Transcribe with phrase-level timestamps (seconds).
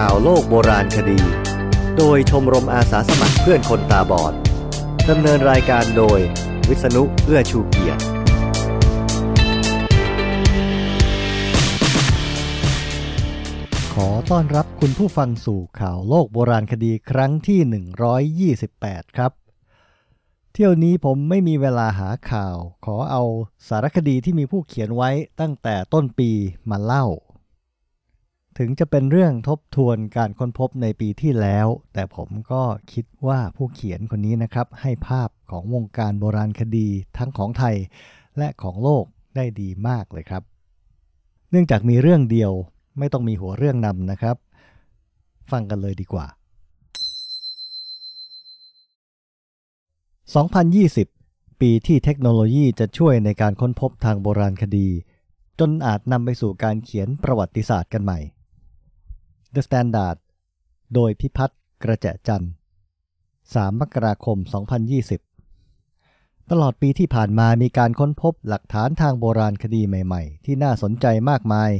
[0.00, 1.20] ข่าวโลกโบราณคดี
[1.98, 4.34] โดยชมรมอาสาสมัครเพื่อนคนตาบอด
[5.10, 6.18] ดำเนินรายการโดย
[6.68, 8.02] วิษณุเอื้อชูเกียรติ
[13.94, 19.32] ขอต้อนรับคุณผู้ฟังสู่ข่าวโลกโบราณคดีครั้งที่ 128 ครับ
[20.52, 23.22] เที่ยวนี้ผมไม่มีเวลาหาข่าว ขอเอา
[23.68, 26.30] สารคดีที่มีผู้เขียนไว้ตั้งแต่ต้นปี
[26.70, 27.06] มาเล่า
[28.58, 37.76] ถึงจะเป็นเรื่องทบทวนการค้นพบในปีที่แล้ว แต่ผมก็คิดว่าผู้เขียนคนนี้นะครับ ให้ภาพของวงการโบราณคดีทั้งของไทย
[38.38, 39.04] และของโลก
[39.36, 40.42] ได้ดีมากเลยครับ
[41.50, 42.52] เนื่องจากมีเรื่องเดียว
[42.98, 44.36] ไม่ต้องมีหัวเรื่องนำนะครับ
[45.50, 46.26] ฟังกันเลยดีกว่า
[50.74, 54.88] 2020 ปีที่เทคโนโลยีจะช่วยในการค้นพบทางโบราณคดี
[55.58, 58.18] จนอาจนำไปสู่การเขียนประวัติศาสตร์กันใหม่
[59.54, 60.16] The Standard
[60.94, 62.52] โดยพิพัฒน์กระแจจันทร์
[63.14, 64.38] 3 มกราคม
[65.64, 71.70] 2020 ตลอดปีที่ผ่านมามีการค้นพบหลักฐานทางโบราณคดีใหม่ๆ ที่น่าสนใจมากมาย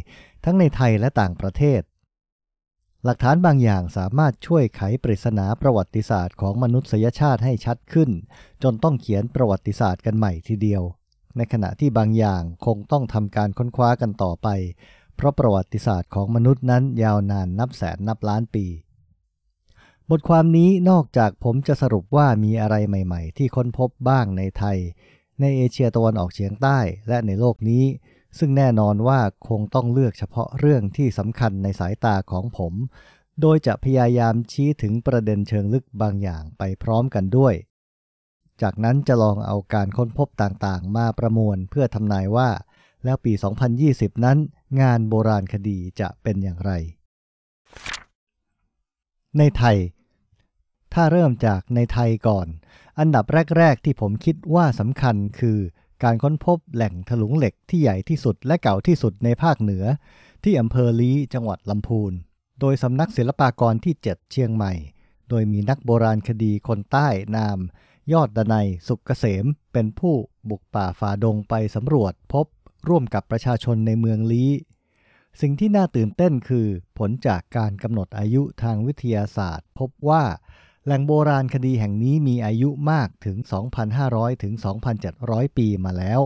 [0.44, 1.80] ทั้งในไทยและต่างประเทศ
[3.04, 8.10] หลักฐานบางอย่างสามารถช่วยไขปริศนาประวัติศาสตร์ของมนุษยชาติให้ชัดขึ้น
[8.62, 10.82] จนต้องเขียนประวัติศาสตร์กันใหม่ทีเดียว
[11.36, 14.48] ในขณะที่บางอย่างคงต้องทำการค้นคว้ากันต่อไป
[15.16, 18.66] เพราะประวัติศาสตร์ของมนุษย์นั้นยาวนานนับแสนนับล้านปี
[20.10, 24.78] บทความนี้นอกจากผมจะสรุปว่ามีอะไรใหม่ ๆ ที่ค้นพบบ้างในไทย
[25.40, 27.84] ในเอเชียตะวันออกเฉียงใต้และในโลกนี้
[28.38, 32.72] ซึ่งแน่นอนว่าคงต้องเลือกเฉพาะเรื่องที่สำคัญในสายตาของผม
[33.40, 37.54] โดยจะพยายามชี้ถึงประเด็นเชิงลึกบางอย่างไปพร้อมกันด้วย
[38.62, 42.50] จากนั้นจะลองเอาการค้นพบต่างๆ มาประมวลเพื่อทำนายว่า
[43.04, 43.32] แล้วปี
[43.78, 44.38] 2020 นั้น
[44.80, 46.72] งานโบราณคดีจะเป็นอย่างไร
[49.38, 49.76] ในไทย
[50.94, 52.46] ถ้าเริ่มจากในไทยก่อน
[52.98, 53.24] อันดับ
[53.58, 55.58] แรก ๆ ที่ผมคิดว่าสำคัญคือ
[56.02, 59.84] การค้นพบแหล่งถลุงเหล็กที่ใหญ่ที่สุดและเก่าที่สุดในภาคเหนือ
[60.44, 62.12] ที่อำเภอลี้จังหวัดลำพูน
[62.60, 64.72] โดยสำนักศิลปากรที่ 7 เชียงใหม่
[65.28, 67.58] โดยมีนักโบราณคดีคนใต้นาม
[68.12, 70.14] ยอดดนัยสุกเกษมเป็นผู้
[70.48, 72.46] บุกป่าฝ่าดงไปสำรวจพบ
[72.88, 74.50] ร่วมกับประชาชนในเมืองลี้
[75.40, 76.66] สิ่งที่น่าตื่นเต้นคือ
[76.98, 80.24] ผลจากการกำหนดอายุทางวิทยาศาสตร์ พบว่า
[80.84, 83.36] แหล่งโบราณคดีแห่งนี้มีอายุมากถึง
[83.90, 84.54] 2,500 ถึง
[85.06, 86.20] 2,700 ปีมาแล้ว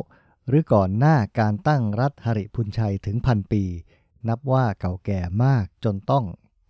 [0.49, 3.65] หรือก่อนหน้าการตั้งรัฐหริพุนชัยถึงพันปี
[4.29, 6.25] นับว่าเก่าแก่มากจนต้อง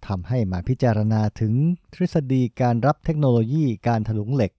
[0.06, 1.54] ทำให้มาพิจารณาถึง
[1.92, 4.52] ทฤษฎีการรับเทคโนโลยีการถลุงเหล็ก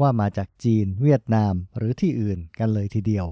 [0.00, 3.26] ว่ามาจากจีนเวียดนามหรือที่อื่นกันเลยทีเดียว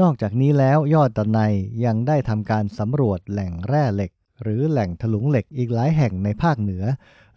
[0.00, 1.40] นอกจากนี้แล้วยอดตะไน
[1.84, 4.10] ยังได้ทำการสำรวจแหล่งแร่เหล็ก
[4.42, 6.84] หรือแหล่งถลุงเหล็กอีกหลายแห่งในภาคเหนือ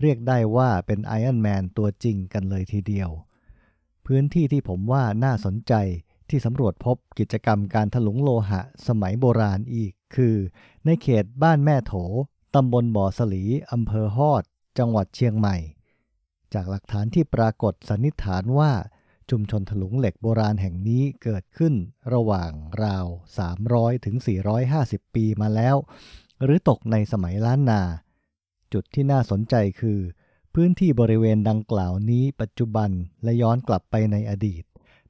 [0.01, 3.09] เรียกได้ว่าเป็นไอออนแมนตัวจริงกันเลยทีเดียว
[4.06, 5.73] พื้นที่ที่ผมว่าน่าสนใจ
[6.29, 10.35] ที่สำรวจพบกิจกรรมการถลุงโลหะสมัยโบราณอีก คือ
[10.85, 11.94] ในเขตบ้านแม่โถ
[12.56, 14.44] ตำบลบ่อสลีอำเภอฮอด
[14.78, 15.57] จังหวัดเชียงใหม่
[16.53, 18.72] จากหลักฐานที่ปรากฏสันนิษฐานว่า
[19.31, 21.74] ชุมชนถลุงเหล็กโบราณแห่งนี้เกิดขึ้น
[22.14, 22.52] ระหว่าง
[22.84, 23.08] ราว
[23.56, 24.16] 300 ถึง
[24.66, 25.75] 450 ปีมาแล้ว
[26.44, 27.81] หรือตกในสมัยล้านนา
[28.74, 30.00] จุดที่น่าสนใจคือ
[30.53, 32.90] พื้นที่บริเวณดังกล่าวนี้ปัจจุบัน
[33.24, 34.64] และย้อนกลับไปในอดีต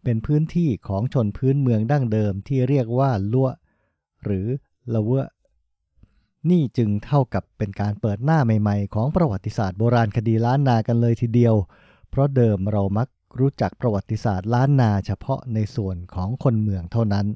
[0.03, 3.49] เป็นพื้นที่ของชนพื้นเมืองดั้งเดิมที่เรียกว่าลั่ว
[4.23, 4.47] หรือ
[4.93, 5.29] ละเวะ
[6.49, 11.55] นี่จึงเท่ากับเป็นการเปิดหน้าใหม่ ๆ ของประวัติศาสตร์โบราณคดีล้านนากันเลยทีเดียว
[12.09, 13.07] เพราะเดิมเรามัก
[13.39, 17.27] รู้จักประวัติศาสตร์ล้านนาเฉพาะในส่วนของคนเมืองเท่านั้น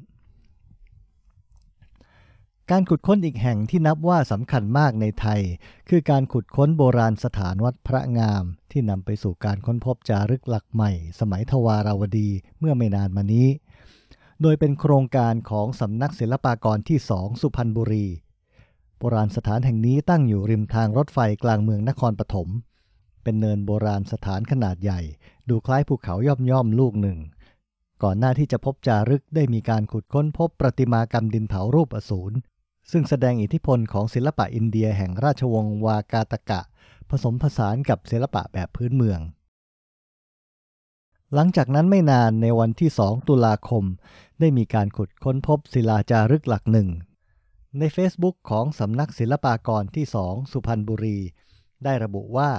[2.70, 5.40] การขุดค้นอีกแห่งที่นับว่าสำคัญมากในไทย
[5.88, 13.48] คือการขุดค้นโบราณสถานวัดพระงาม ที่นำไปสู่การค้นพบจารึกหลักใหม่ สมัยทวาราวดีเมื่อไม่นานมานี้
[14.42, 18.06] โดยเป็นโครงการของสำนักศิลปากรที่สองสุพรรณบุรี
[18.98, 22.48] โบราณสถานแห่งนี้ตั้งอยู่ริมทางรถไฟกลางเมืองนครปฐม
[23.26, 25.00] เป็นเนินโบราณสถานขนาดใหญ่
[25.48, 27.18] ดูคล้ายภูเขาย่อมย่อมลูกหนึ่ง
[28.02, 32.36] ก่อนหน้าที่จะพบจารึกได้มีการขุดค้นพบประติมากรรมดินเผารูปอสูร
[32.90, 36.60] ซึ่งแสดงอิทธิพลของศิลปะอินเดียแห่งราชวงศ์วากาตกะ
[37.10, 39.20] ผสมผสานกับศิลปะแบบพื้นเมือง
[41.34, 43.84] หลังจากนั้นไม่นานในวันที่ 2 ตุลาคม
[44.40, 46.88] ได้มีการขุดค้นพบศิลาจารึกหลักหนึ่ง
[47.78, 51.18] ใน Facebook ของสำนักศิลปากรที่สองสุพรรณบุรี
[51.84, 52.50] ได้ระบุว่า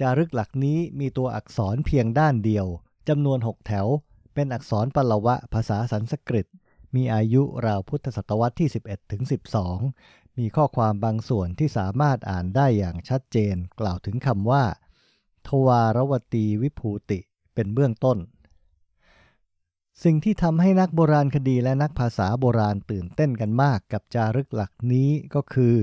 [0.00, 2.66] จารึกหลักนี้มีตัวอักษรเพียงด้านเดียว
[3.08, 3.86] จำนวน 6 แถว
[4.34, 6.46] เป็นอักษรปลวะภาษาสันสกฤต
[6.94, 9.22] มีอายุราวพุทธศตวรรษที่ 11ถึง
[9.80, 14.64] 12 มีข้อความบางส่วนที่สามารถอ่านได้อย่างชัดเจน กล่าวถึงคำว่า
[15.48, 17.18] ทวารวตีวิภูติ
[17.54, 18.18] เป็นเบื้องต้น
[20.04, 25.76] สิ่งที่ทำให้นักโบราณคดีและนักภาษาโบราณตื่นเต้นกันมากกับจารึกหลักนี้ก็คือ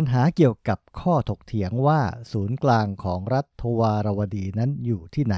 [0.00, 2.00] ปัญหาเกี่ยวกับข้อถกเถียงว่า
[2.32, 5.36] ศูนย์กลางของรัฐทวารวดีนั้นอยู่ที่ไหน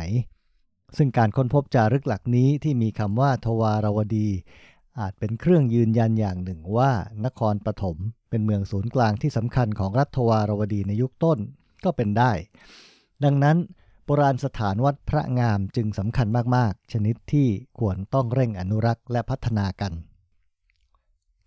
[0.96, 4.28] ซึ่งการค้นพบจารึกหลักนี้ที่มีคำว่าทวารวดี
[5.00, 6.92] อาจเป็นเครื่องยืนยันอย่างหนึ่งว่า
[7.24, 7.96] นครปฐม
[8.30, 11.38] เป็นเมืองศูนย์กลางที่สำคัญของรัฐทวารวดีในยุคต้น
[11.84, 12.32] ก็เป็นได้
[13.24, 13.56] ดังนั้น
[14.04, 16.26] โบราณสถานวัดพระงามจึงสำคัญ
[16.56, 19.94] มาก ๆ ชนิดที่ควรต้องเร่งอนุรักษ์และพัฒนากัน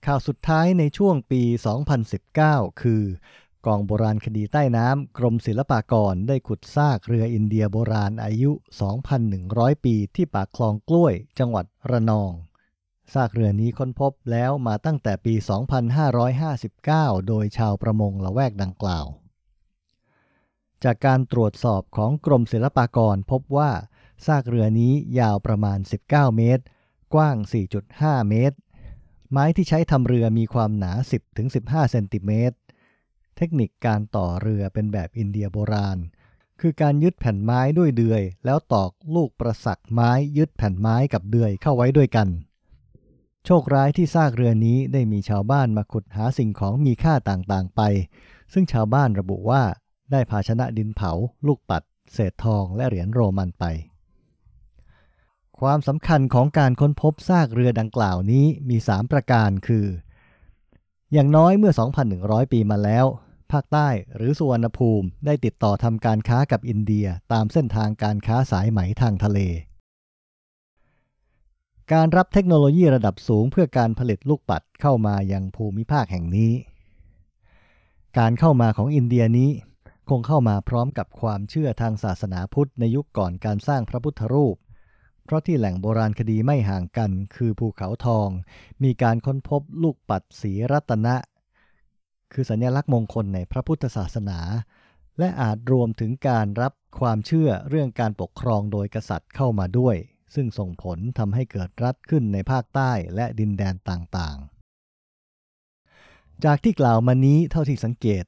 [0.07, 1.43] ข่าวสุดท้ายในช่วงปี
[2.27, 3.03] 2019 คือ
[3.65, 8.51] กองโบราณคดีใต้น้ำกรมศิลปากรได้ขุดซากเรืออินเดียโบราณอายุ
[9.17, 12.31] 2,100 ปีที่ปากคลองกล้วย จังหวัดระนอง
[13.13, 15.33] ซากเรือนี้ค้นพบแล้วมาตั้งแต่ปี
[16.11, 19.05] 2559 โดยชาวประมงละแวกดังกล่าว
[20.83, 23.71] จากการตรวจสอบของกรมศิลปากรพบว่า
[24.25, 26.63] ซากเรือนี้ยาวประมาณ 19 เมตร
[27.13, 27.35] กว้าง
[27.83, 28.57] 4.5 เมตร
[29.31, 30.91] ไม้ที่ใช้ทำเรือมีความหนา
[31.41, 32.57] 10-15 เซนติเมตร
[33.37, 35.97] เทคนิคการต่อเรือเป็นแบบอินเดียโบราณ
[36.59, 42.27] คือการยึดแผ่นไม้ด้วยเดือย แล้วตอกลูกประสักไม้ยึดแผ่นไม้กับเดือยเข้าไว้ด้วยกัน
[43.45, 47.81] โชคร้ายที่ซากเรือนี้ได้มีชาวบ้านมาขุดหาสิ่งของมีค่าต่างๆไป
[48.53, 49.63] ซึ่งชาวบ้านระบุว่า
[50.11, 51.11] ได้ภาชนะดินเผา
[51.47, 53.65] ลูกปัด เศษทองและเหรียญโรมันไป
[55.61, 59.85] ความสำคัญของการค้นพบซากเรือดังกล่าวนี้มี 3 ประการคือ
[61.13, 61.73] อย่างน้อยเมื่อ
[62.11, 63.05] 2,100 ปีมาแล้ว
[63.51, 69.39] ภาคใต้หรือสุวรรณภูมิได้ติดต่อทำการค้ากับอินเดียตามเส้นทางการค้าสายไหมทางทะเล
[71.93, 76.53] การรับเทคโนโลยีระดับสูงเพื่อการผลิตลูกปัดเข้ามายังภูมิภาคแห่งนี้
[78.17, 79.49] การเข้ามาของอินเดียนี้
[80.09, 84.57] คงเข้ามาพร้อมกับความเชื่อทางศาสนาพุทธในยุคก่อนการสร้างพระพุทธรูป
[85.31, 88.29] ราะที่แหล่งโบราณคดีไม่ห่างกัน คือภูเขาทอง
[88.83, 91.15] มีการค้นพบลูกปัดสีรัตนะ
[92.33, 94.39] คือสัญลักษณ์มงคลในพระพุทธศาสนา
[95.19, 99.95] และอาจรวมถึงการรับความเชื่อเรื่องการปกครองโดยกษัตริย์เข้ามาด้วย
[100.35, 108.25] ซึ่งส่งผลทำให้เกิดรัฐขึ้นในภาคใต้และดินแดนต่างๆ จากที่กล่าวมานี้เท่าที่สังเกต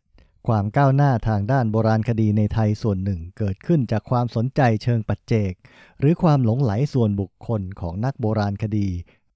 [0.47, 5.53] ความก้าวหน้าทางด้านโบราณคดีในไทยส่วนหนึ่งเกิดขึ้นจากความสนใจเชิงปัจเจก
[5.99, 8.87] หรือความหลงไหลส่วนบุคคลของนักโบราณคดี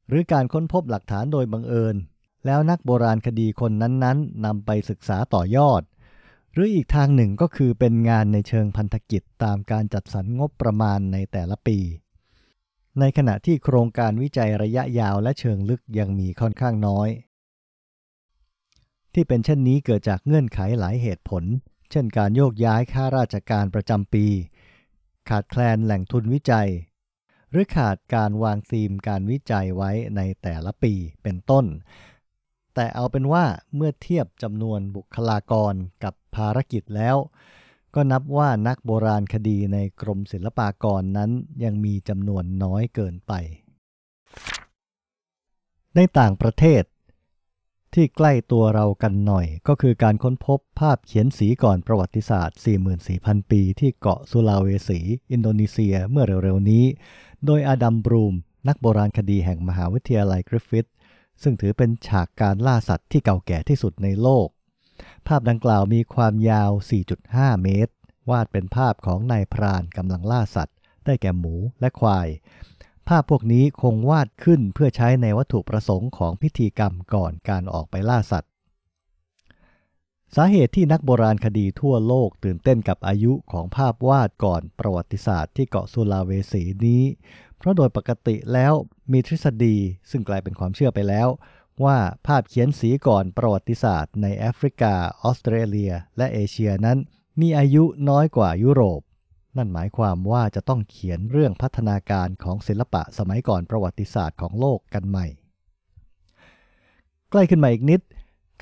[0.09, 1.95] หรือการค้นพบหลักฐานโดยบังเอิญ
[2.45, 5.81] แล้วนักโบราณคดีคนนั้นๆนำไปศึกษาต่อยอด
[6.53, 11.79] หรืออีกทางหนึ่งก็คือเป็นงานในเชิงพันธกิจตามการจัดสรรงบประมาณในแต่ละปี
[12.99, 17.09] ในขณะที่โครงการวิจัยระยะยาวและเชิงลึกยังมีค่อนข้างน้อย
[19.13, 21.43] ที่เป็นเช่นนี้เกิดจากเงื่อนไขหลายเหตุผล
[21.91, 24.25] เช่นการโยกย้ายข้าราชการประจำปี
[25.29, 26.69] ขาดแคลนแหล่งทุนวิจัย
[27.51, 30.93] หรือขาดการวางธีมการวิจัยไว้ในแต่ละปี
[31.23, 31.65] เป็นต้น
[32.75, 33.45] แต่เอาเป็นว่า
[33.75, 37.17] เมื่อเทียบจำนวนบุคลากรกับภารกิจแล้ว
[37.95, 41.31] ก็นับว่านักโบราณคดีในกรมศิลปากรนั้น
[41.63, 43.33] ยังมีจำนวนน้อยเกินไป
[45.95, 46.83] ในต่างประเทศ
[47.93, 52.57] ที่ใกล้ตัวเรากันหน่อย ก็คือการค้นพบภาพเขียนสีก่อนประวัติศาสตร์
[53.03, 54.99] 44,000 ปีที่เกาะสุลาเวสี
[55.31, 56.85] อินโดนีเซียเมื่อเร็วๆนี้
[57.45, 58.33] โดยอาดัมบรูม
[58.67, 60.87] นักโบราณคดีแห่งมหาวิทยาลัยกริฟฟิธ
[61.41, 64.47] ซึ่งถือเป็นฉากการล่าสัตว์ที่เก่าแก่ที่สุดในโลก
[65.27, 66.71] ภาพดังกล่าวมีความยาว
[67.17, 67.93] 4.5 เมตร
[68.29, 70.75] วาดเป็นภาพของนายพรานกำลังล่าสัตว์
[71.05, 72.27] ได้แก่หมูและควาย
[73.07, 78.51] ภาพพวกนี้คงวาดขึ้นเพื่อใช้ในวัตถุประสงค์ของพิธีกรรมก่อนการออกไปล่าสัตว์
[80.35, 87.03] สาเหตุที่นักโบราณคดีทั่วโลกตื่นเต้นกับอายุของภาพวาดก่อนประวัติศาสตร์ที่เกาะสุลาเวสีนี้
[87.57, 88.73] เพราะโดยปกติแล้ว
[89.11, 89.77] มีทฤษฎี
[90.09, 91.27] ซึ่งกลายเป็นความเชื่อไปแล้ว
[91.83, 91.97] ว่า
[92.27, 96.97] ภาพเขียนสีก่อนประวัติศาสตร์ในแอฟริกา ออสเตรเลีย และเอเชียนั้น
[97.41, 99.01] มีอายุน้อยกว่ายุโรป
[99.57, 105.25] นั่นหมายความว่าจะต้องเขียนเรื่องพัฒนาการของศิลปะสมัยก่อนประวัติศาสตร์ของโลกกันใหม่
[107.31, 108.01] ใกล้ขึ้นมาอีกนิด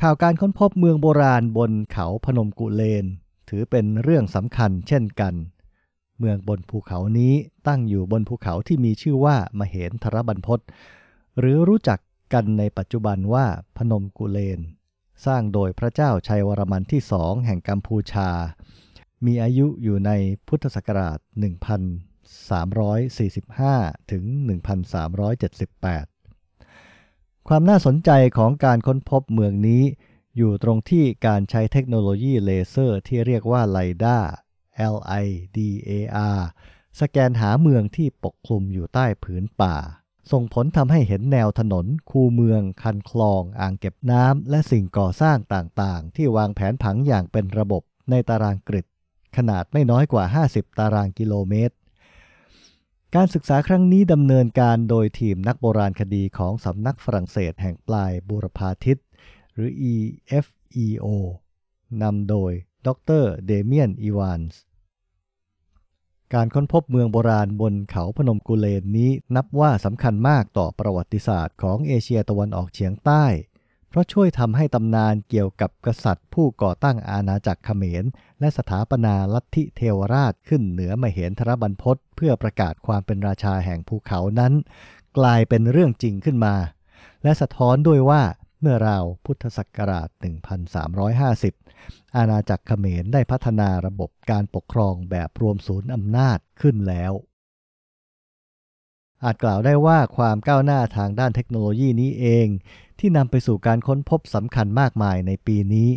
[0.01, 3.05] ข่าวการค้นพบเมืองโบราณบนเขาพนมกุเลน
[3.49, 5.33] ถือเป็นเรื่องสำคัญเช่นกัน
[6.19, 7.33] เมืองบนภูเขานี้
[7.67, 10.59] ตั้งอยู่บนภูเขาที่มีชื่อว่ามเหนทรบันพศ
[11.39, 11.99] หรือรู้จัก
[12.33, 13.45] กันในปัจจุบันว่า
[13.77, 14.59] พนมกุเลน
[15.25, 18.29] สร้างโดยพระเจ้าชัยวรมันที่สองแห่งกัมพูชา
[19.25, 20.11] มีอายุอยู่ใน
[20.47, 21.17] พุทธศักราช
[22.63, 24.23] 1345 ถึง
[25.41, 29.83] 1378 ความน่าสนใจของการค้นพบเมืองนี้
[30.37, 34.17] อยู่ตรงที่การใช้เทคโนโลยีเลเซอร์ที่เรียกว่าไลด้า
[34.95, 35.57] L I D
[35.89, 35.91] A
[36.37, 36.39] R
[36.99, 39.75] สแกนหาเมืองที่ปกคลุมอยู่ใต้ผืนป่า
[40.31, 48.85] ส่งผลทำให้เห็นแนวถนน คูเมือง คันคลอง อ่างเก็บน้ำ และสิ่งก่อสร้างต่างๆ ที่วางแผนผังอย่างเป็นระบบในตารางกริด
[49.37, 51.75] ขนาดไม่น้อยกว่า 50 ตารางกิโลเมตร
[53.15, 58.97] การศึกษาครั้งนี้ดำเนินการโดยทีมนักโบราณคดีของสำนักฝรั่งเศสแห่งปลายบูรพาทิต
[59.53, 61.07] หรือ EFEO
[62.01, 62.51] นำโดย
[62.87, 62.89] ด
[63.21, 64.61] รเดเมียนอีวานส์
[66.33, 73.25] การค้นพบเมืองโบราณบนเขาพนมกุเลนนี้นับว่าสำคัญมากต่อประวัติศาสตร์ของเอเชียตะวันออกเฉียงใต้
[73.95, 78.03] ราะช่วยทำให้ตำนานเกี่ยวกับกษัตริย์ผู้ก่อตั้งอาณาจักรเขมร
[78.39, 84.53] และสถาปนาลัทธิเทวราชขึ้นเหนือมเหนทรบันพศเพื่อประกาศความเป็นราชาแห่งภูเขานั้น
[85.17, 86.55] กลายเป็นเรื่องจริงขึ้นมา
[87.23, 88.21] และสะท้อนด้วยว่า
[88.61, 90.09] เมื่อราวพุทธศักราช
[91.33, 97.11] 1350 อาณาจักรเขมรได้พัฒนาระบบการปกครองแบบรวมศูนย์อำนาจขึ้นแล้ว
[99.25, 102.47] อาจกล่าวได้ว่าความก้าวหน้าทางด้านเทคโนโลยีนี้เอง
[102.99, 105.89] ที่นำไปสู่การค้นพบสำคัญมากมายในปีนี้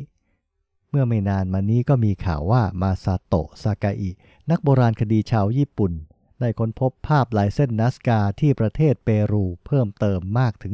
[0.91, 4.11] เมื่อไม่นานมานี้ก็มีข่าวว่ามาซาโตะซากาอิ
[4.51, 5.93] นักโบราณคดีชาวญี่ปุ่น
[6.41, 10.73] ได้ค้นพบภาพลายเส้นนัสกาที่ประเทศเปรูเพิ่มเติมมากถึง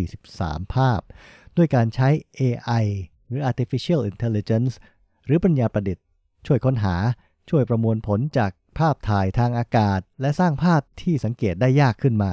[0.00, 1.00] 143 ภาพ
[1.56, 2.08] ด้วยการใช้
[2.40, 2.84] AI
[3.26, 4.72] หรือ Artificial Intelligence
[5.26, 6.04] หรือปัญญาประดิษฐ์
[6.46, 6.96] ช่วยค้นหา
[7.50, 12.32] ช่วยประมวลผลจาก ภาพถ่ายทางอากาศ และสร้างภาพที่สังเกตได้ยากขึ้นมา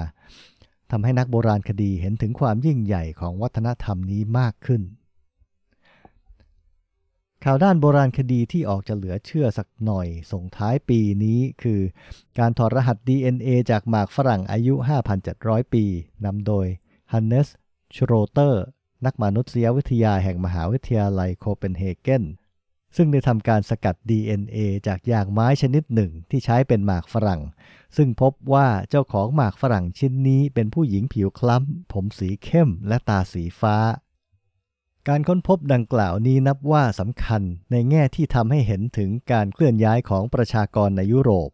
[0.91, 4.81] ทำให้นักโบราณคดีเห็นถึงความยิ่งใหญ่ของวัฒนธรรมนี้มากขึ้น
[7.43, 11.79] ข่าวด้านโบราณคดีที่ออกจะเหลือเชื่อสักหน่อยส่งท้ายปีนี้คือ
[12.39, 14.73] การถอดรหัส DNA จากหมากฝรั่งอายุ
[15.23, 15.83] 5,700 ปี
[16.25, 16.67] นำโดย
[17.11, 17.47] ฮันเนส
[17.95, 18.63] ชโรเตอร์
[19.05, 22.23] นักมนุษยวิทยาแห่งมหาวิทยาลัยโคเปนเฮเกน
[22.95, 27.41] ซึ่งได้ทำการสกัด DNA จากยางไม้ชนิดหนึ่งที่ใช้เป็นหมากฝรั่ง
[27.97, 33.75] ซึ่งพบว่าเจ้าของหมากฝรั่งชิ้นนี้เป็นผู้หญิงผิวคล้ำ ผมสีเข้มและตาสีฟ้า
[35.07, 37.41] การค้นพบดังกล่าวนี้นับว่าสำคัญ
[37.71, 41.49] ในแง่ที่ทำให้เห็นถึงการเคลื่อนย้ายของประชากรในยุโรป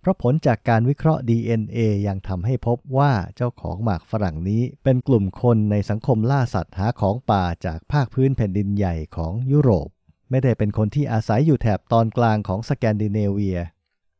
[0.00, 9.88] เพราะผลจากการวิเคราะห์ DNA ยังทำให้พบว่าเจ้าของหมากฝรั่งนี้เป็นกลุ่มคนในสังคมล่าสัตว์หาของป่าจากภาคพื้นแผ่นดินใหญ่ของยุโรป
[10.30, 13.58] ไม่ได้เป็นคนที่อาศัยอยู่แถบตอนกลางของสแกนดิเนเวีย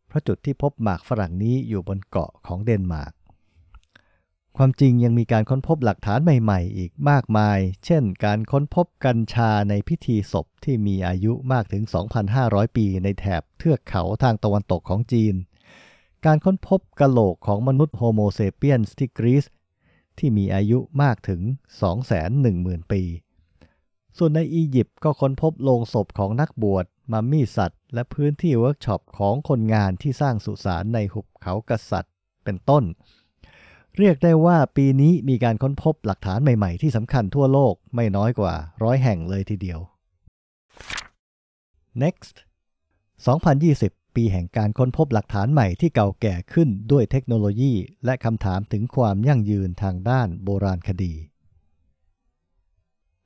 [0.09, 3.13] เพราะจุดที่พบหมากฝรั่งนี้อยู่บนเกาะของเดนมาร์ก
[4.57, 11.83] ความจริงยังมีการค้นพบหลักฐานใหม่ๆ อีกมากมาย เช่น การค้นพบกัญชาในพิธีศพที่มีอายุมากถึง
[12.31, 15.35] 2,500 ปีในแถบเทือกเขาทางตะวันตกของจีน
[16.27, 19.45] การค้นพบกะโหลกของมนุษย์โฮโมเซเปียนส์ที่กรีซ
[20.19, 21.41] ที่มีอายุมากถึง
[22.17, 23.03] 210,000 ปี
[24.19, 32.85] ส่วนในอียิปต์ก็ค้นพบโลงศพของนักบวชมัมมี่สัตว์ และพื้นที่เวิร์กช็อปของคนงานที่สร้างสุสานในหุบเขากษัตริย์เป็นต้น
[33.97, 39.81] เรียกได้ว่าปีนี้มีการค้นพบหลักฐานใหม่ๆ ที่สำคัญทั่วโลกไม่น้อยกว่าร้อยแห่งเลยทีเดียว
[42.03, 42.35] next
[43.07, 47.73] 2020 ปีแห่งการค้นพบหลักฐานใหม่ที่เก่าแก่ขึ้นด้วยเทคโนโลยี
[48.05, 51.15] และคำถามถึงความยั่งยืนทางด้านโบราณคดี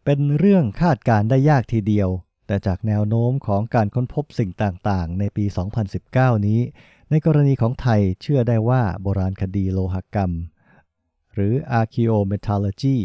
[0.05, 2.09] เป็นเรื่องคาดการได้ยากทีเดียว
[2.47, 5.45] แต่จากแนวโน้มของการค้นพบสิ่งต่างๆ ในปี
[5.97, 6.61] 2019 นี้
[7.11, 10.31] ในกรณีของไทยเชื่อได้ว่าโบราณคดีโลหกรรม
[11.35, 12.97] หรือ archaeometallurgy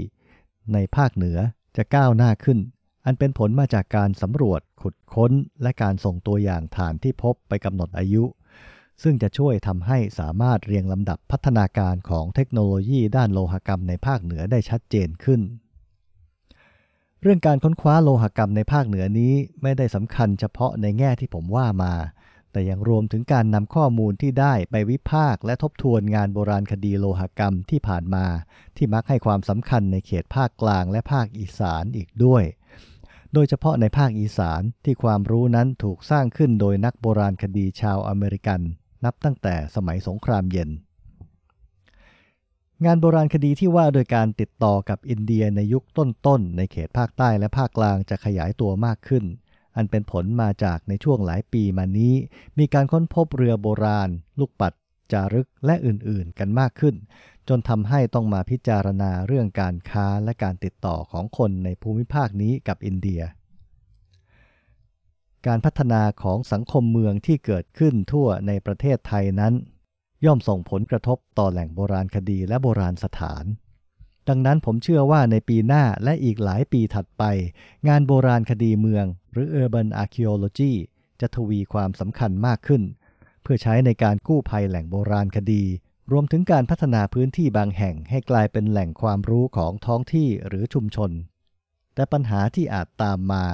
[0.73, 1.37] ในภาคเหนือ
[1.77, 2.59] จะก้าวหน้าขึ้น
[3.05, 8.23] อันเป็นผลมาจากการสำรวจ ขุดค้น และการส่งตัวอย่างฐานที่พบไปกำหนดอายุ
[9.03, 15.41] ซึ่งจะช่วยทำให้สามารถเรียงลำดับพัฒนาการของเทคโนโลยีด้านโลหกรรมในภาคเหนือได้ชัดเจนขึ้น
[17.27, 21.93] รื่องการค้นคว้าโลหกรรมในภาคเหนือนี้ไม่ได้สำคัญเฉพาะในแง่ที่ผมว่ามา
[22.51, 28.25] แต่ยังรวมถึงการนำข้อมูลที่ได้ไปวิพากษ์และทบทวนงานโบราณคดีโลหกรรมที่ผ่านมา
[28.77, 32.43] ที่มักให้ความสำคัญในเขตภาคกลางและภาคอีสานอีกด้วย
[33.33, 38.61] โดยเฉพาะในภาคอีสานที่ความรู้นั้นถูกสร้างขึ้นโดยนักโบราณคดีชาวอเมริกัน
[39.05, 40.69] นับตั้งแต่สมัยสงครามเย็น
[42.85, 49.23] งานโบราณคดีที่ว่าโดยการติดต่อกับอินเดียในยุคต้นๆ ในเขตภาคใต้และภาคกลางจะขยายตัวมากขึ้น
[49.75, 52.13] อันเป็นผลมาจากในช่วงหลายปีมานี้
[52.59, 54.73] มีการค้นพบเรือโบราณ ลูกปัด
[55.11, 56.95] จารึกและอื่นๆ กันมากขึ้น
[57.47, 63.21] จนทำให้ต้องมาพิจารณาเรื่องการค้าและการติดต่อของคนในภูมิภาคนี้กับอินเดีย
[65.47, 69.53] การพัฒนาของสังคมเมืองที่เกิดขึ้นทั่วในประเทศไทยนั้น
[70.25, 73.45] ย่อมส่งผลกระทบต่อแหล่งโบราณคดีและโบราณสถาน
[74.29, 77.23] ดังนั้นผมเชื่อว่าในปีหน้าและอีกหลายปีถัดไป
[77.87, 80.73] งานโบราณคดีเมือง หรือ Urban Archaeology
[81.21, 82.83] จะทวีความสำคัญมากขึ้น
[83.41, 85.63] เพื่อใช้ในการกู้ภัยแหล่งโบราณคดี
[86.11, 91.11] รวมถึงการพัฒนาพื้นที่บางแห่งให้กลายเป็นแหล่งความรู้ของท้องที่หรือชุมชน
[91.93, 93.45] แต่ปัญหาที่อาจตามมา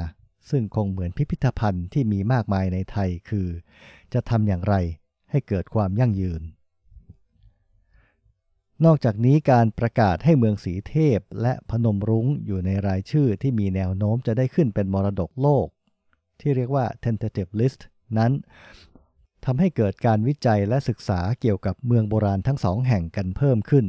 [0.50, 3.48] ซึ่งคงเหมือนพิพิธภัณฑ์ที่มีมากมายในไทยคือ
[4.14, 4.76] จะทำอย่างไร
[5.34, 6.42] ให้เกิดความยั่งยืน
[8.86, 15.68] นอกจากนี้การประกาศให้เมืองสีเทพและพนมรุ้งอยู่ในรายชื่อที่มีแนวโน้มจะได้ขึ้นเป็นมรดกโลก
[16.40, 17.82] ที่เรียกว่า tentative list
[18.18, 18.32] นั้น
[19.46, 23.86] ทำให้เกิดการวิจัยและศึกษาเกี่ยวกับเมืองโบราณทั้งสองแห่งกันเพิ่มขึ้น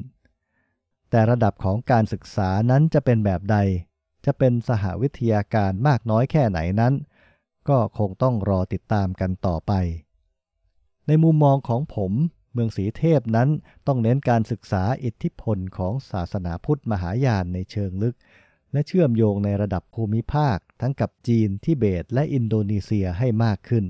[1.10, 3.56] แต่ระดับของการศึกษานั้นจะเป็นแบบใด
[4.26, 6.94] จะเป็นสหวิทยาการมากน้อยแค่ไหนนั้น
[7.68, 9.72] ก็คงต้องรอติดตามกันต่อไป
[11.06, 12.12] ในมุมมองของผม
[12.52, 13.48] เมืองสีเทพนั้น
[13.86, 18.16] ต้องเน้นการศึกษาอิทธิพลของศาสนาพุทธมหายานในเชิงลึก
[18.72, 23.84] และเชื่อมโยงในระดับภูมิภาค ทั้งกับจีนทิเบตและอินโดนีเซียให้มากขึ้น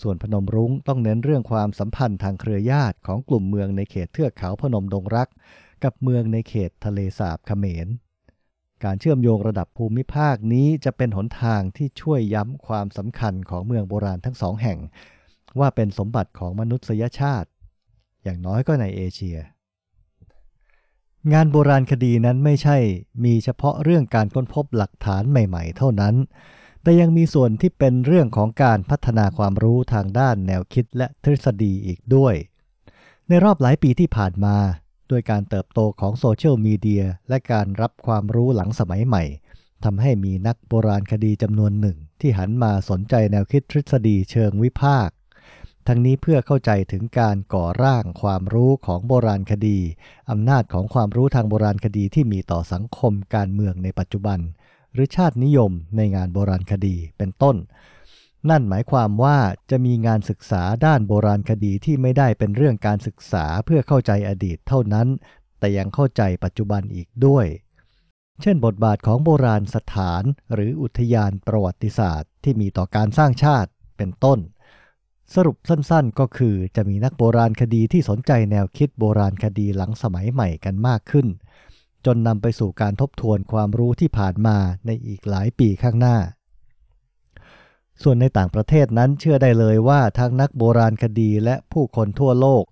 [0.00, 5.28] ส่วนพนมรุ้งต้องเน้นเรื่องความสัมพันธ์ทางเครือญาติของกลุ่มเมืองในเขตเทือกเขาพนมดงรัก
[5.84, 7.88] กับเมืองในเขตทะเลสาบเขมร
[8.84, 14.78] การเชื่อมโยงระดับภูมิภาคนี้จะเป็นหนทางที่ช่วยย้ำความสำคัญของเมืองโบราณทั้งสองแห่ง
[15.58, 17.48] ว่าเป็นสมบัติของมนุษยชาติ
[18.22, 19.38] อย่างน้อยก็ในเอเชีย
[21.32, 22.76] งานโบราณคดีนั้นไม่ใช่
[23.24, 26.14] มีเฉพาะเรื่องการค้นพบหลักฐานใหม่ ๆ เท่านั้น
[26.82, 32.34] แต่ยังมีส่วนที่เป็นเรื่องของการพัฒนาความรู้ทางด้านแนวคิดและทฤษฎีอีกด้วย
[33.28, 34.56] ในรอบหลายปีที่ผ่านมา
[35.10, 39.22] ด้วยการเติบโตของโซเชียลมีเดียและการรับความรู้หลังสมัยใหม่
[39.84, 45.14] ทำให้มีนักโบราณคดีจำนวนหนึ่ง ที่หันมาสนใจแนวคิดทฤษฎีเชิงวิพากษ์
[45.86, 49.78] ทั้งนี้เพื่อเข้าใจถึงการก่อร่างความรู้ของโบราณคดี
[50.30, 54.38] อำนาจของความรู้ทางโบราณคดีที่มีต่อสังคมการเมืองในปัจจุบัน
[54.92, 57.56] หรือชาตินิยมในงานโบราณคดีเป็นต้น
[58.50, 59.38] นั่นหมายความว่า
[59.70, 65.08] จะมีงานศึกษาด้านโบราณคดีที่ไม่ได้เป็นเรื่องการศึกษาเพื่อเข้าใจอดีตเท่านั้น
[65.58, 67.46] แต่ยังเข้าใจปัจจุบันอีกด้วย
[68.42, 70.22] เช่น บทบาทของโบราณสถาน
[70.54, 74.38] หรืออุทยานประวัติศาสตร์ ที่มีต่อการสร้างชาติเป็นต้น
[75.34, 81.26] สรุปสั้นๆก็คือจะมีนักโบราณคดีที่สนใจแนวคิดโบราณคดีหลังสมัยใหม่กันมากขึ้น
[82.06, 86.16] จนนำไปสู่การทบทวนความรู้ที่ผ่านมาในอีกหลายปีข้างหน้า
[88.02, 92.64] ส่วนในต่างประเทศนั้นเชื่อได้เลยว่าทั้งนักโบราณคดีและผู้คนทั่วโลก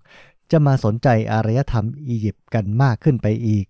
[0.50, 3.66] จะมาสนใจอารยธรรมอียิปต์กันมากขึ้นไปอีก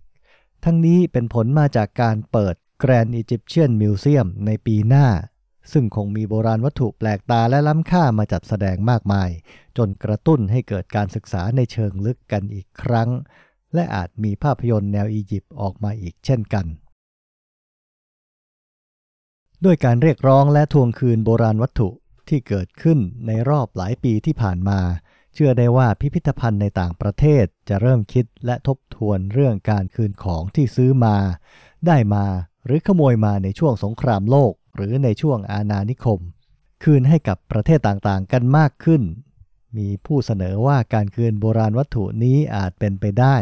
[0.64, 5.06] ทั้งนี้เป็นผลมาจากการเปิด Grand Egyptian Museum ในปีหน้า
[5.72, 9.30] ซึ่งคงมีโบราณวัตถุแปลกตาและล้ำค่ามาจัดแสดงมากมาย
[9.76, 13.10] จนกระตุ้นให้เกิดการศึกษาในเชิงลึกกันอีกครั้ง
[13.74, 16.66] และอาจมีภาพยนตร์แนวอียิปต์ออกมาอีกเช่นกัน
[19.64, 21.88] ด้วยการเรียกร้องและทวงคืนโบราณวัตถุ
[22.28, 24.80] ที่เกิดขึ้นในรอบหลายปีที่ผ่านมา
[25.34, 31.16] เชื่อได้ว่าพิพิธภัณฑ์ในต่างประเทศจะเริ่มคิดและทบทวนเรื่องการคืนของที่ซื้อมา
[31.86, 32.26] ได้มา
[32.64, 36.20] หรือขโมยมาในช่วงสงครามโลก หรือในช่วงอาณานิคม
[36.82, 39.02] คืนให้กับประเทศต่างๆ กันมากขึ้น
[39.76, 43.36] มีผู้เสนอว่าการคืนโบราณวัตถุนี้อาจเป็นไปได้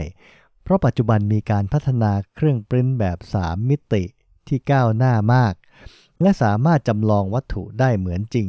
[0.63, 4.05] เพราะปัจจุบันมีการพัฒนาเครื่องปริ้นแบบ 3 มิติ
[4.47, 5.55] ที่ก้าวหน้ามาก
[6.21, 8.49] และสามารถจำลองวัตถุได้เหมือนจริง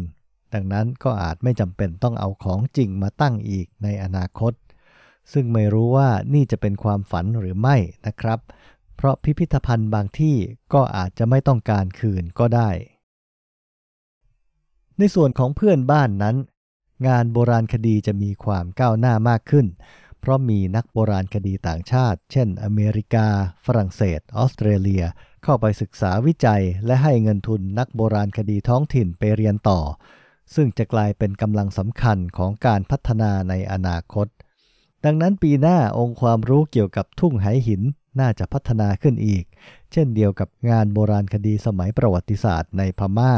[0.54, 4.54] ดังนั้นก็อาจไม่จำเป็นต้องเอาของจริงมาตั้งอีกในอนาคต
[5.34, 8.40] ซึ่งไม่รู้ว่านี่จะเป็นความฝันหรือไม่นะครับ
[8.96, 10.38] เพราะพิพิธภัณฑ์บางที่
[10.74, 12.70] ก็อาจจะไม่ต้องการคืนก็ได้
[14.98, 16.36] ในส่วนของเพื่อนบ้านนั้น
[17.08, 19.68] งานโบราณคดีจะมีความก้าวหน้ามากขึ้น
[20.20, 23.28] เพราะมีนักโบราณคดีต่างชาติ เช่น อเมริกา
[23.66, 25.04] ฝรั่งเศส ออสเตรเลีย
[25.44, 29.80] เข้าไปศึกษาวิจัย และให้เงินทุนนักโบราณคดีท้องถิ่นไปเรียนต่อ
[30.56, 34.28] ซึ่งจะกลายเป็นกำลังสำคัญของการพัฒนาในอนาคต
[35.06, 37.82] ดังนั้นปีหน้าองค์ความรู้เกี่ยวกับทุ่งไหหิน
[38.20, 39.44] น่าจะพัฒนาขึ้นอีก
[39.92, 43.34] เช่นเดียวกับงานโบราณคดีสมัยประวัติศาสตร์ในพมา่า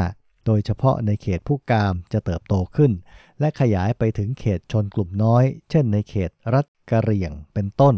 [0.45, 2.91] โดยเฉพาะในเขตผู้กามจะเติบโตขึ้น
[3.39, 7.95] และขยายไปถึงเขตชนกลุ่มน้อย เช่นในเขตรัฐกะเหรี่ยงเป็นต้น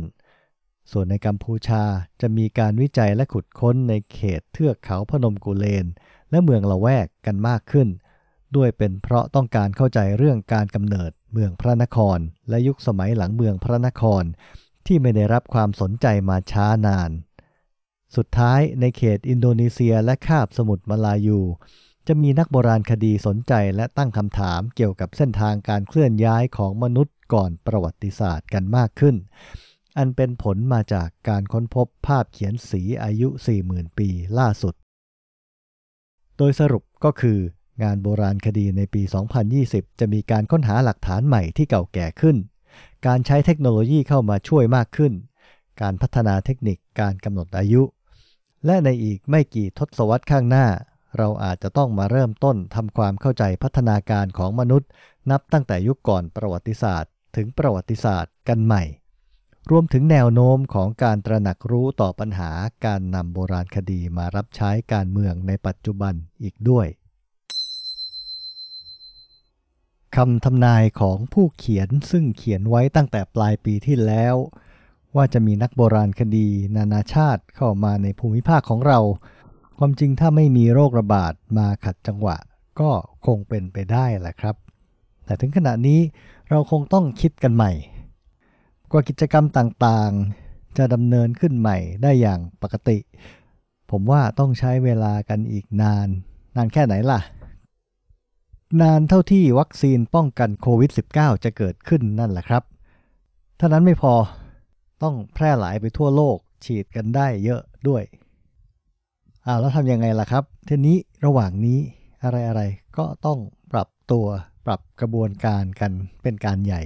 [0.91, 1.83] ส่วนในกัมพูชา
[2.21, 5.85] จะมีการวิจัยและขุดค้นในเขตเทือกเขาพนมกุเลน
[6.29, 7.87] และเมืองละแวกกันมากขึ้น
[8.55, 14.23] ด้วยเป็นเพราะต้องการเข้าใจเรื่องการกำเนิดเมืองพระนคร และยุคสมัยหลังเมืองพระนคร
[14.89, 17.11] ที่ไม่ได้รับความสนใจมาช้านาน
[18.15, 21.39] สุดท้ายในเขตอินโดนีเซียและคาบสมุทรมาลายู
[22.07, 29.15] จะมีนักโบราณคดีสนใจและตั้งคำถามเกี่ยวกับเส้นทางการเคลื่อนย้ายของมนุษย์ก่อนประวัติศาสตร์กันมากขึ้น
[29.97, 33.27] อันเป็นผลมาจากการค้นพบภาพเขียนสีอายุ
[33.63, 34.73] 40,000 ปีล่าสุด
[36.37, 37.39] โดยสรุปก็คือ
[37.83, 39.01] งานโบราณคดีในปี
[39.51, 42.37] 2020 จะมีการค้นหาหลักฐานใหม่ที่เก่าแก่ขึ้น
[43.07, 45.13] การใช้เทคโนโลยีเข้ามาช่วยมากขึ้น
[45.81, 47.81] การพัฒนาเทคนิคการกำหนดอายุ
[48.65, 50.67] และในอีกไม่กี่ทศวรรษข้างหน้า
[51.17, 54.89] เราอาจจะต้องมาเริ่มต้นทำความเข้าใจพัฒนาการของมนุษย์
[55.31, 58.83] นับตั้งแต่ยุคก่อนประวัติศาสตร์ ถึงประวัติศาสตร์กันใหม่
[59.71, 62.51] รวมถึงแนวโน้มของการตระหนักรู้ต่อปัญหา
[62.85, 66.87] การนำโบราณคดีมารับใช้การเมืองในปัจจุบันอีกด้วย
[70.15, 74.35] คำทำนายของผู้เขียนซึ่งเขียนไว้ตั้งแต่ปลายปีที่แล้ว
[75.15, 78.99] ว่าจะมีนักโบราณคดีนานาชาติเข้ามาในภูมิภาคของเรา
[79.77, 82.37] ความจริงถ้าไม่มีโรคระบาดมาขัดจังหวะ
[82.79, 82.91] ก็
[83.25, 84.55] คงเป็นไปได้แหละครับ
[85.25, 85.99] แต่ถึงขณะนี้
[86.49, 87.71] เราคงต้องคิดกันใหม่
[88.91, 92.97] กว่ากิจกรรมต่างๆ จะดำเนินขึ้นใหม่ได้อย่างปกติ
[93.91, 96.07] ผมว่าต้องใช้เวลากันอีกนาน
[96.55, 97.19] นานแค่ไหนล่ะ
[98.81, 102.63] นานเท่าที่วัคซีนป้องกันโควิด -19 จะเกิดขึ้นนั่นแหละครับ
[103.57, 104.13] เท่านั้นไม่พอ
[105.03, 108.03] ต้องแพร่หลายไปทั่วโลกฉีดกันได้เยอะด้วย
[109.45, 111.79] อ้าวแล้วทำยังไงล่ะครับ ทีนี้ระหว่างนี้
[112.23, 113.39] อะไรๆก็ต้อง
[113.71, 114.25] ปรับตัว
[114.65, 116.81] ปรับกระบวนการกันเป็นการใหญ่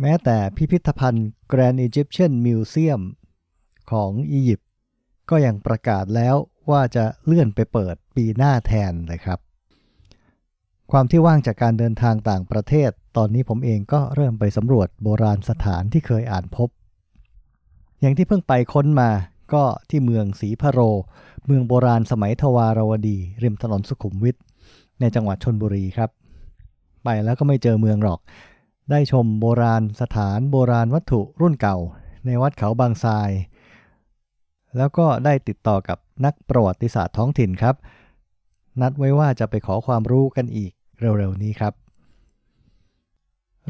[0.00, 3.02] แม้แต่พิพิธภัณฑ์ Grand Egyptian Museum
[3.90, 4.68] ของอียิปต์
[5.30, 6.36] ก็ยังประกาศแล้ว
[6.70, 9.40] ว่าจะเลื่อนไปเปิดปีหน้าแทนเลยครับ
[10.92, 16.68] ความที่ว่างจากการเดินทางต่างประเทศ ตอนนี้ผมเองก็เริ่มไปสำรวจโบราณสถานที่เคยอ่านพบ
[18.00, 19.10] อย่างที่เพิ่งไปค้นมา
[19.54, 20.80] ก็ที่เมืองศรีพะโร
[21.46, 24.36] เมืองโบราณสมัยทวารวดี ริมถนนสุขุมวิท
[25.00, 26.10] ในจังหวัดชนบุรีครับ
[27.04, 28.20] ไปแล้วก็ไม่เจอเมืองหรอก
[28.90, 31.76] ได้ชมโบราณสถานโบราณวัตถุรุ่นเก่า
[32.26, 33.30] ในวัดเขาบางทราย
[34.76, 37.74] แล้วก็ได้ติดต่อกับนักประวัติศาสตร์ท้องถิ่นครับ
[38.80, 41.72] นัดไว้ว่าจะไปขอความรู้กันอีก เร็วๆนี้ครับ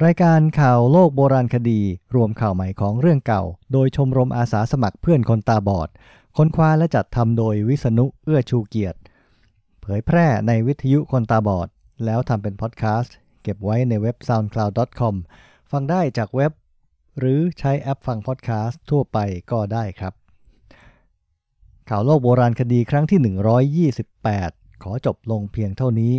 [0.04, 1.80] รายการข่าวโลกโบราณคดี
[2.14, 5.88] รวมข่าวใหม่ของเรื่องเก่า โดยชมรมอาสาสมัครเพื่อนคนตาบอด
[6.36, 8.98] ค้นคว้าและจัดทำโดยวิษณุเอื้อชูเกียรติ
[9.80, 11.68] เผยแพร่ในวิทยุคนตาบอด
[12.04, 15.14] แล้วทำเป็นพอดแคสต์เก็บไว้ในเว็บ soundcloud.com
[15.70, 16.52] ฟังได้จากเว็บ
[17.18, 19.18] หรือใช้แอปฟังพอดแคสต์ทั่วไป
[19.50, 20.14] ก็ได้ครับ
[21.88, 23.90] ข่าวโลกโบราณคดีครั้งที่
[24.36, 26.14] 128 ขอจบลงเพียงเท่านี้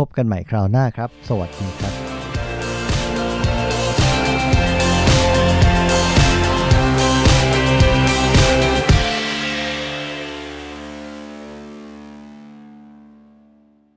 [0.00, 1.99] พบกันใหม่คราวหน้าครับ สวัสดีครับ